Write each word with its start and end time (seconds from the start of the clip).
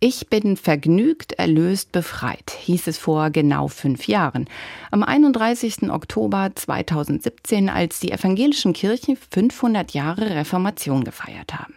Ich 0.00 0.28
bin 0.28 0.56
vergnügt, 0.56 1.32
erlöst, 1.32 1.90
befreit, 1.90 2.52
hieß 2.56 2.86
es 2.86 2.98
vor 2.98 3.30
genau 3.30 3.66
fünf 3.66 4.06
Jahren. 4.06 4.48
Am 4.92 5.02
31. 5.02 5.90
Oktober 5.90 6.52
2017, 6.54 7.68
als 7.68 7.98
die 7.98 8.12
evangelischen 8.12 8.74
Kirchen 8.74 9.16
500 9.16 9.94
Jahre 9.94 10.36
Reformation 10.36 11.02
gefeiert 11.02 11.54
haben. 11.54 11.74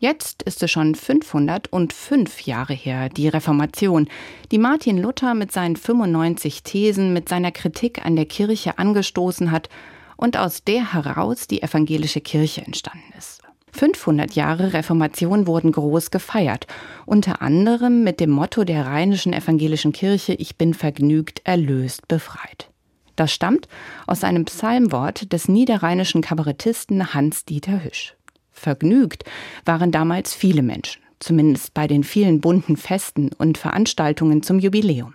Jetzt 0.00 0.42
ist 0.42 0.64
es 0.64 0.70
schon 0.72 0.96
505 0.96 2.40
Jahre 2.40 2.74
her, 2.74 3.08
die 3.08 3.28
Reformation, 3.28 4.08
die 4.50 4.58
Martin 4.58 4.98
Luther 4.98 5.34
mit 5.34 5.52
seinen 5.52 5.76
95 5.76 6.64
Thesen, 6.64 7.12
mit 7.12 7.28
seiner 7.28 7.52
Kritik 7.52 8.04
an 8.04 8.16
der 8.16 8.26
Kirche 8.26 8.78
angestoßen 8.80 9.52
hat 9.52 9.68
und 10.16 10.36
aus 10.36 10.64
der 10.64 10.92
heraus 10.92 11.46
die 11.46 11.62
evangelische 11.62 12.20
Kirche 12.20 12.62
entstanden 12.62 13.12
ist. 13.16 13.43
500 13.74 14.34
Jahre 14.34 14.72
Reformation 14.72 15.48
wurden 15.48 15.72
groß 15.72 16.12
gefeiert, 16.12 16.68
unter 17.06 17.42
anderem 17.42 18.04
mit 18.04 18.20
dem 18.20 18.30
Motto 18.30 18.62
der 18.62 18.86
Rheinischen 18.86 19.32
Evangelischen 19.32 19.92
Kirche 19.92 20.32
Ich 20.34 20.56
bin 20.56 20.74
vergnügt, 20.74 21.40
erlöst, 21.44 22.06
befreit. 22.06 22.70
Das 23.16 23.32
stammt 23.32 23.68
aus 24.06 24.22
einem 24.22 24.44
Psalmwort 24.44 25.32
des 25.32 25.48
niederrheinischen 25.48 26.20
Kabarettisten 26.20 27.14
Hans-Dieter 27.14 27.82
Hüsch. 27.82 28.14
Vergnügt 28.52 29.24
waren 29.64 29.90
damals 29.90 30.34
viele 30.34 30.62
Menschen, 30.62 31.02
zumindest 31.18 31.74
bei 31.74 31.88
den 31.88 32.04
vielen 32.04 32.40
bunten 32.40 32.76
Festen 32.76 33.30
und 33.36 33.58
Veranstaltungen 33.58 34.44
zum 34.44 34.60
Jubiläum. 34.60 35.14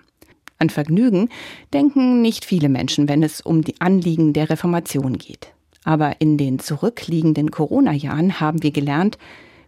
An 0.58 0.70
Vergnügen 0.70 1.30
denken 1.74 2.22
nicht 2.22 2.44
viele 2.44 2.68
Menschen, 2.68 3.08
wenn 3.08 3.24
es 3.24 3.40
um 3.40 3.62
die 3.62 3.80
Anliegen 3.80 4.34
der 4.34 4.50
Reformation 4.50 5.18
geht. 5.18 5.54
Aber 5.84 6.20
in 6.20 6.38
den 6.38 6.60
zurückliegenden 6.60 7.52
Corona-Jahren 7.52 8.40
haben 8.40 8.64
wir 8.64 8.72
gelernt, 8.72 9.18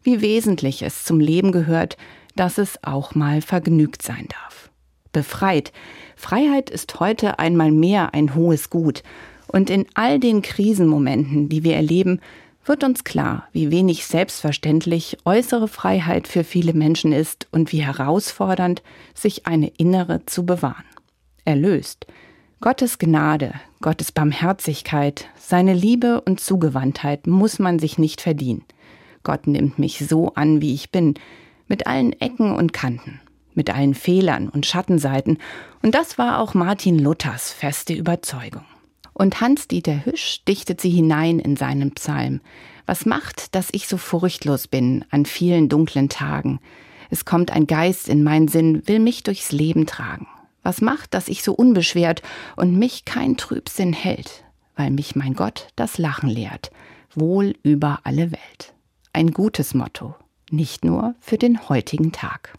wie 0.03 0.21
wesentlich 0.21 0.81
es 0.81 1.03
zum 1.03 1.20
Leben 1.20 1.51
gehört, 1.51 1.97
dass 2.35 2.57
es 2.57 2.84
auch 2.84 3.15
mal 3.15 3.41
vergnügt 3.41 4.01
sein 4.01 4.27
darf. 4.29 4.70
Befreit. 5.11 5.71
Freiheit 6.15 6.70
ist 6.70 6.99
heute 6.99 7.39
einmal 7.39 7.71
mehr 7.71 8.13
ein 8.13 8.35
hohes 8.35 8.70
Gut. 8.70 9.04
Und 9.48 9.70
in 9.70 9.85
all 9.93 10.20
den 10.20 10.41
Krisenmomenten, 10.41 11.49
die 11.49 11.63
wir 11.63 11.76
erleben, 11.76 12.21
wird 12.63 12.84
uns 12.84 13.04
klar, 13.04 13.48
wie 13.51 13.71
wenig 13.71 14.05
selbstverständlich 14.05 15.17
äußere 15.26 15.67
Freiheit 15.67 16.27
für 16.27 16.43
viele 16.43 16.73
Menschen 16.73 17.12
ist 17.12 17.48
und 17.51 17.71
wie 17.71 17.84
herausfordernd, 17.84 18.84
sich 19.13 19.48
eine 19.48 19.67
innere 19.77 20.26
zu 20.26 20.45
bewahren. 20.45 20.85
Erlöst. 21.43 22.05
Gottes 22.63 22.99
Gnade, 22.99 23.55
Gottes 23.81 24.12
Barmherzigkeit, 24.12 25.26
seine 25.35 25.73
Liebe 25.73 26.21
und 26.21 26.40
Zugewandtheit 26.40 27.26
muss 27.26 27.57
man 27.57 27.79
sich 27.79 27.98
nicht 27.98 28.21
verdienen. 28.21 28.65
Gott 29.23 29.48
nimmt 29.48 29.79
mich 29.79 30.05
so 30.07 30.35
an, 30.35 30.62
wie 30.62 30.76
ich 30.76 30.91
bin, 30.91 31.15
mit 31.67 31.87
allen 31.87 32.13
Ecken 32.21 32.55
und 32.55 32.71
Kanten, 32.71 33.20
mit 33.55 33.73
allen 33.73 33.95
Fehlern 33.95 34.48
und 34.48 34.67
Schattenseiten, 34.67 35.39
und 35.82 35.95
das 35.95 36.20
war 36.20 36.37
auch 36.37 36.54
Martin 36.54 36.99
Luthers 36.99 37.51
feste 37.51 37.93
Überzeugung. 37.93 38.65
Und 39.13 39.41
Hans-Dieter 39.41 40.05
Hüsch 40.05 40.43
dichtet 40.48 40.82
sie 40.82 40.91
hinein 40.91 41.39
in 41.39 41.55
seinen 41.55 41.95
Psalm. 41.95 42.41
Was 42.85 43.07
macht, 43.07 43.55
dass 43.55 43.70
ich 43.71 43.87
so 43.87 43.98
furchtlos 43.98 44.67
bin 44.67 45.04
an 45.09 45.26
vielen 45.26 45.67
dunklen 45.67 46.09
Tagen? 46.09 46.59
Es 47.09 47.26
kommt 47.26 47.49
ein 47.49 47.65
Geist 47.65 48.07
in 48.07 48.21
meinen 48.21 48.49
Sinn, 48.49 48.87
will 48.87 48.99
mich 48.99 49.23
durchs 49.23 49.51
Leben 49.51 49.87
tragen. 49.87 50.27
Was 50.63 50.81
macht, 50.81 51.13
dass 51.13 51.27
ich 51.27 51.43
so 51.43 51.54
unbeschwert 51.54 52.21
und 52.55 52.77
mich 52.77 53.05
kein 53.05 53.37
Trübsinn 53.37 53.93
hält, 53.93 54.43
weil 54.76 54.91
mich 54.91 55.15
mein 55.15 55.34
Gott 55.34 55.67
das 55.76 55.98
Lachen 55.98 56.29
lehrt, 56.29 56.71
wohl 57.13 57.55
über 57.63 57.99
alle 58.04 58.31
Welt. 58.31 58.73
Ein 59.13 59.32
gutes 59.32 59.73
Motto, 59.73 60.15
nicht 60.49 60.85
nur 60.85 61.15
für 61.20 61.37
den 61.37 61.67
heutigen 61.70 62.12
Tag. 62.12 62.54